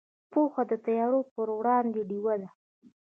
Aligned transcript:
پوهه 0.31 0.63
د 0.71 0.73
تیارو 0.85 1.19
پر 1.33 1.47
وړاندې 1.57 2.01
ډیوه 2.09 2.35
ده. 2.41 2.49